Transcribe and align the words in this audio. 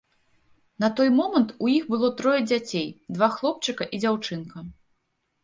На 0.83 0.87
той 0.99 1.09
момант 1.17 1.53
у 1.65 1.69
іх 1.73 1.83
было 1.91 2.09
трое 2.23 2.39
дзяцей, 2.49 2.87
два 3.19 3.29
хлопчыка 3.37 3.83
і 3.93 4.03
дзяўчынка. 4.05 4.67